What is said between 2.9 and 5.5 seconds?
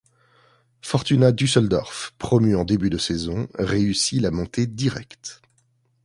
saison réussit la montée directe.